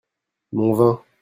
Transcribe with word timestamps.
mon 0.51 0.73
vin. 0.73 1.01